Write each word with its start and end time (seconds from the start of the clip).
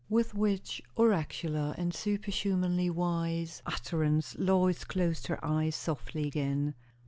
With 0.09 0.33
which 0.33 0.81
oracular 0.97 1.75
and 1.77 1.93
superhumanly 1.93 2.89
wise 2.89 3.61
utterance 3.67 4.35
Lois 4.39 4.83
closed 4.83 5.27
her 5.27 5.37
eyes 5.45 5.75
softly 5.75 6.25
again. 6.27 6.73